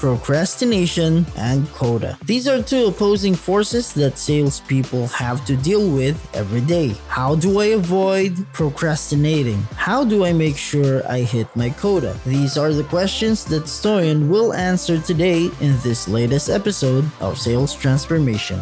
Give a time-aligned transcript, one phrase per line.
[0.00, 2.16] Procrastination, and quota.
[2.24, 6.96] These are two opposing forces that salespeople have to deal with every day.
[7.08, 9.62] How do I avoid procrastinating?
[9.76, 12.16] How do I make sure I hit my quota?
[12.24, 17.74] These are the questions that Stoyan will answer today in this latest episode of Sales
[17.74, 18.60] Transformation.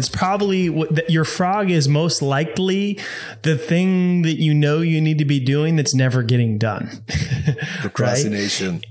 [0.00, 2.98] It's probably what your frog is most likely
[3.42, 7.04] the thing that you know you need to be doing that's never getting done.
[7.80, 8.76] Procrastination.
[8.76, 8.84] right?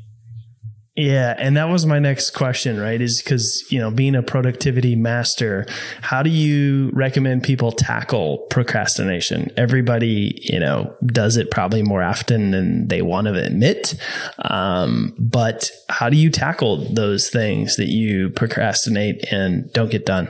[0.99, 2.99] Yeah, and that was my next question, right?
[2.99, 5.65] Is because, you know, being a productivity master,
[6.01, 9.49] how do you recommend people tackle procrastination?
[9.55, 13.95] Everybody, you know, does it probably more often than they want to admit.
[14.39, 20.27] Um, but how do you tackle those things that you procrastinate and don't get done?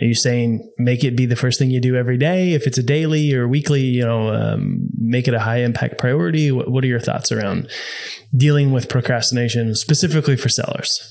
[0.00, 2.52] Are you saying make it be the first thing you do every day?
[2.52, 6.52] If it's a daily or weekly, you know, um, make it a high impact priority.
[6.52, 7.68] What, what are your thoughts around
[8.36, 11.10] dealing with procrastination specifically for sellers?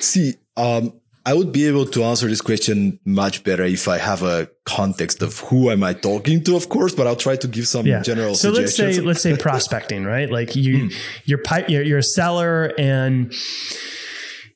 [0.00, 0.92] See, um,
[1.28, 5.20] I would be able to answer this question much better if I have a context
[5.22, 8.00] of who am I talking to, of course, but I'll try to give some yeah.
[8.00, 8.86] general so suggestions.
[8.86, 10.30] let's say, let's say prospecting, right?
[10.30, 10.94] Like you, mm.
[11.26, 13.34] you're, you're, you're a seller and,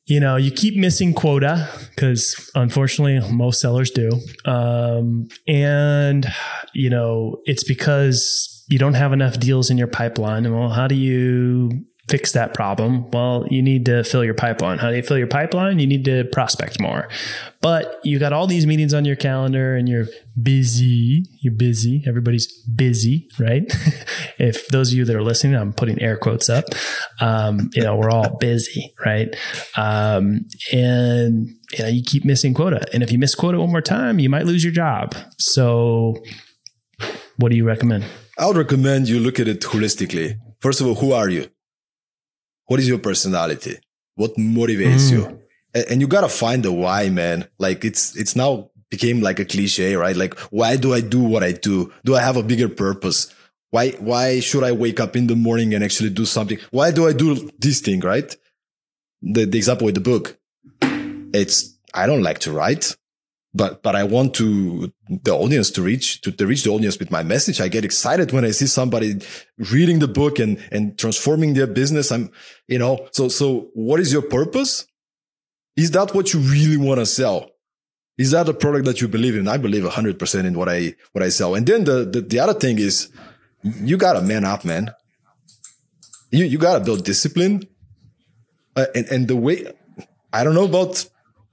[0.06, 4.10] you know, you keep missing quota because unfortunately most sellers do.
[4.46, 6.26] Um, and,
[6.72, 10.50] you know, it's because you don't have enough deals in your pipeline.
[10.50, 13.10] Well, how do you fix that problem?
[13.10, 14.76] Well, you need to fill your pipeline.
[14.76, 15.78] How do you fill your pipeline?
[15.78, 17.08] You need to prospect more.
[17.62, 20.08] But you got all these meetings on your calendar and you're
[20.42, 21.24] busy.
[21.40, 22.04] You're busy.
[22.06, 23.64] Everybody's busy, right?
[24.38, 26.64] if those of you that are listening, I'm putting air quotes up.
[27.18, 29.34] Um, you know, we're all busy, right?
[29.78, 32.84] Um, and you know, you keep missing quota.
[32.92, 35.14] And if you miss quota one more time, you might lose your job.
[35.38, 36.22] So
[37.38, 38.04] what do you recommend?
[38.36, 40.36] I would recommend you look at it holistically.
[40.60, 41.48] First of all, who are you?
[42.72, 43.76] What is your personality?
[44.14, 45.12] What motivates mm.
[45.12, 45.42] you?
[45.74, 47.46] And, and you gotta find the why, man.
[47.58, 50.16] Like it's, it's now became like a cliche, right?
[50.16, 51.92] Like, why do I do what I do?
[52.06, 53.30] Do I have a bigger purpose?
[53.72, 56.56] Why, why should I wake up in the morning and actually do something?
[56.70, 58.34] Why do I do this thing, right?
[59.20, 60.38] The, the example with the book.
[60.80, 62.96] It's, I don't like to write
[63.54, 67.10] but but I want to the audience to reach to, to reach the audience with
[67.10, 67.60] my message.
[67.60, 69.20] I get excited when I see somebody
[69.70, 72.10] reading the book and and transforming their business.
[72.10, 72.30] I'm
[72.68, 74.86] you know so so what is your purpose?
[75.76, 77.50] Is that what you really want to sell?
[78.18, 79.48] Is that a product that you believe in?
[79.48, 81.54] I believe hundred percent in what I what I sell.
[81.54, 83.10] And then the, the the other thing is
[83.62, 84.92] you gotta man up, man.
[86.30, 87.64] You you gotta build discipline.
[88.74, 89.66] Uh, and and the way
[90.32, 91.04] I don't know about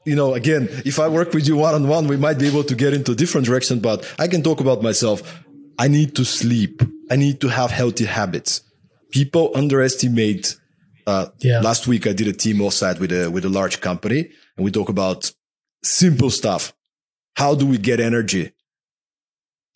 [0.06, 2.64] you know, again, if I work with you one on one, we might be able
[2.64, 5.44] to get into a different direction, but I can talk about myself.
[5.78, 6.82] I need to sleep.
[7.12, 8.62] I need to have healthy habits.
[9.12, 10.58] People underestimate.
[11.06, 11.59] Uh, yeah.
[11.59, 14.72] Last week I did a team offsite with a with a large company, and we
[14.72, 15.32] talk about
[15.84, 16.74] simple stuff.
[17.36, 18.52] How do we get energy?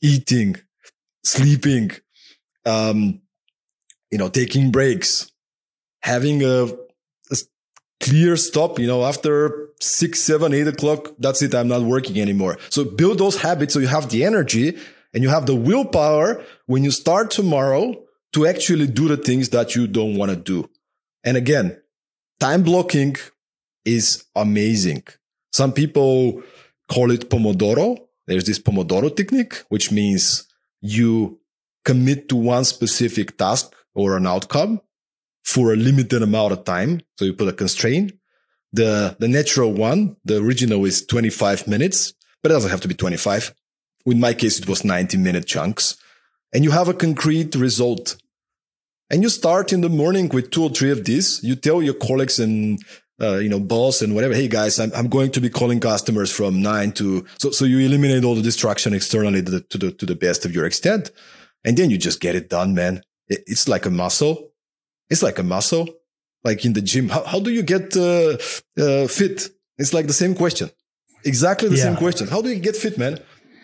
[0.01, 0.57] Eating,
[1.23, 1.91] sleeping,
[2.66, 3.22] um,
[4.12, 5.31] you know, taking breaks,
[6.01, 6.67] having a
[8.03, 11.55] clear stop, you know, after six, seven, eight o'clock, that's it.
[11.55, 12.57] I'm not working anymore.
[12.69, 14.77] So build those habits so you have the energy
[15.13, 17.95] and you have the willpower when you start tomorrow
[18.33, 20.69] to actually do the things that you don't want to do.
[21.23, 21.81] And again,
[22.41, 23.15] time blocking
[23.85, 25.03] is amazing.
[25.53, 26.43] Some people
[26.91, 27.97] call it Pomodoro.
[28.27, 30.45] There's this Pomodoro technique, which means
[30.81, 31.39] you
[31.85, 34.81] commit to one specific task or an outcome
[35.43, 37.01] for a limited amount of time.
[37.17, 38.13] So you put a constraint.
[38.71, 42.95] The, the natural one, the original is 25 minutes, but it doesn't have to be
[42.95, 43.53] 25.
[44.06, 45.97] In my case, it was 90 minute chunks
[46.53, 48.15] and you have a concrete result.
[49.09, 51.44] And you start in the morning with two or three of these.
[51.44, 52.79] You tell your colleagues and,
[53.21, 54.33] uh, you know, boss and whatever.
[54.33, 57.79] Hey guys, I'm, I'm going to be calling customers from nine to, so, so you
[57.79, 61.12] eliminate all the distraction externally to the, to the, to the best of your extent.
[61.65, 63.01] And then you just get it done, man.
[63.27, 64.52] It, it's like a muscle
[65.09, 65.88] it's like a muscle,
[66.44, 67.09] like in the gym.
[67.09, 68.38] How, how do you get uh,
[68.77, 69.50] uh, fit?
[69.77, 70.69] It's like the same question.
[71.25, 71.83] Exactly the yeah.
[71.83, 72.27] same question.
[72.27, 73.19] How do you get fit, man?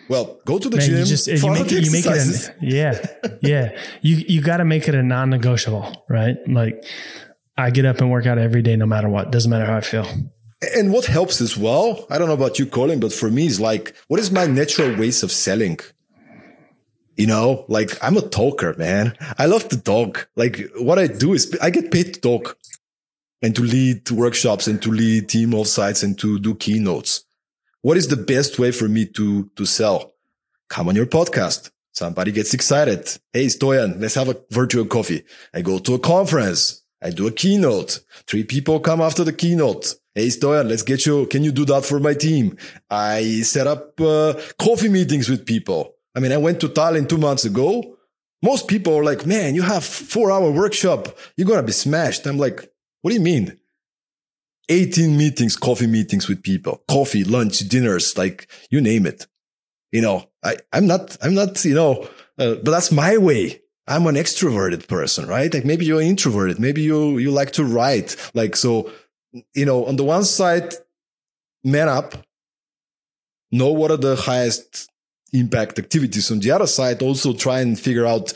[0.08, 0.98] Well, go to the man, gym.
[0.98, 2.54] You, just, you make, it, you make it.
[2.60, 3.06] yeah,
[3.42, 3.78] yeah.
[4.02, 6.36] You you got to make it a non-negotiable, right?
[6.48, 6.84] Like
[7.56, 9.30] I get up and work out every day, no matter what.
[9.30, 10.06] Doesn't matter how I feel.
[10.76, 13.60] And what helps as well, I don't know about you, Colin, but for me is
[13.60, 15.78] like, what is my natural ways of selling?
[17.20, 19.14] You know, like I'm a talker, man.
[19.36, 20.30] I love to talk.
[20.36, 22.56] Like what I do is I get paid to talk
[23.42, 27.26] and to lead workshops and to lead team offsites and to do keynotes.
[27.82, 30.14] What is the best way for me to, to sell?
[30.70, 31.70] Come on your podcast.
[31.92, 33.06] Somebody gets excited.
[33.34, 35.22] Hey, Stoyan, let's have a virtual coffee.
[35.52, 36.82] I go to a conference.
[37.02, 38.00] I do a keynote.
[38.26, 39.94] Three people come after the keynote.
[40.14, 41.26] Hey, Stoyan, let's get you.
[41.26, 42.56] Can you do that for my team?
[42.88, 45.96] I set up uh, coffee meetings with people.
[46.14, 47.96] I mean, I went to Tallinn two months ago.
[48.42, 51.16] Most people are like, man, you have four hour workshop.
[51.36, 52.26] You're going to be smashed.
[52.26, 52.70] I'm like,
[53.02, 53.58] what do you mean?
[54.68, 59.26] 18 meetings, coffee meetings with people, coffee, lunch, dinners, like you name it.
[59.90, 62.08] You know, I, I'm not, I'm not, you know,
[62.38, 63.60] uh, but that's my way.
[63.88, 65.52] I'm an extroverted person, right?
[65.52, 66.60] Like maybe you're introverted.
[66.60, 68.16] Maybe you, you like to write.
[68.34, 68.92] Like, so,
[69.54, 70.72] you know, on the one side,
[71.64, 72.14] man up,
[73.50, 74.88] know what are the highest
[75.32, 76.30] impact activities.
[76.30, 78.32] On the other side, also try and figure out,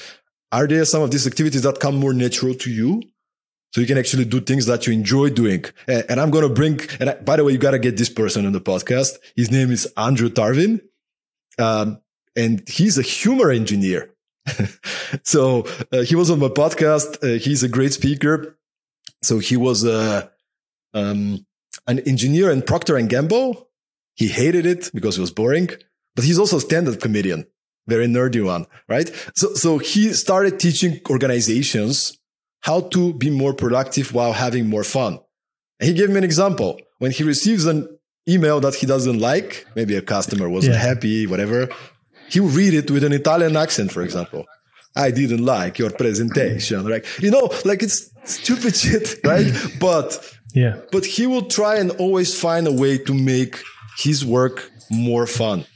[0.52, 3.02] are there some of these activities that come more natural to you?
[3.72, 5.64] So you can actually do things that you enjoy doing.
[5.88, 7.96] And, and I'm going to bring, and I, by the way, you got to get
[7.96, 9.18] this person on the podcast.
[9.34, 10.80] His name is Andrew Tarvin.
[11.58, 12.00] Um,
[12.36, 14.14] and he's a humor engineer.
[15.24, 17.22] so uh, he was on my podcast.
[17.22, 18.58] Uh, he's a great speaker.
[19.22, 20.28] So he was uh,
[20.92, 21.44] um,
[21.86, 23.68] an engineer in Procter and Gamble.
[24.14, 25.70] He hated it because it was boring,
[26.14, 27.46] but he's also a stand-up comedian,
[27.86, 29.10] very nerdy one, right?
[29.34, 32.18] So, so he started teaching organizations
[32.60, 35.18] how to be more productive while having more fun.
[35.80, 36.80] And he gave me an example.
[36.98, 37.86] When he receives an
[38.28, 40.80] email that he doesn't like, maybe a customer wasn't yeah.
[40.80, 41.68] happy, whatever,
[42.30, 44.46] he will read it with an Italian accent, for example.
[44.96, 46.86] I didn't like your presentation.
[46.86, 47.04] Right?
[47.20, 49.52] You know, like it's stupid shit, right?
[49.80, 53.60] but yeah, but he will try and always find a way to make
[53.98, 55.66] his work more fun.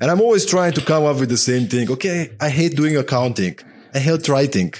[0.00, 1.90] And I'm always trying to come up with the same thing.
[1.90, 3.58] Okay, I hate doing accounting.
[3.94, 4.72] I hate writing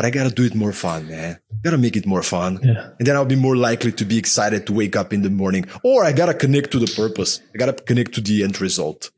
[0.00, 1.38] but I gotta do it more fun, man.
[1.62, 2.58] Gotta make it more fun.
[2.62, 2.88] Yeah.
[2.98, 5.66] And then I'll be more likely to be excited to wake up in the morning.
[5.84, 7.42] Or I gotta connect to the purpose.
[7.54, 9.10] I gotta connect to the end result.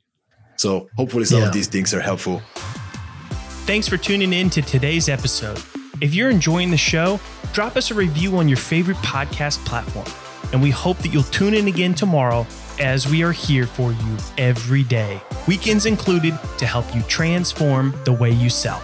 [0.56, 1.46] So hopefully some yeah.
[1.46, 2.42] of these things are helpful.
[3.64, 5.62] Thanks for tuning in to today's episode.
[6.00, 7.20] If you're enjoying the show,
[7.52, 10.08] drop us a review on your favorite podcast platform.
[10.52, 12.44] And we hope that you'll tune in again tomorrow
[12.82, 18.12] as we are here for you every day, weekends included, to help you transform the
[18.12, 18.82] way you sell.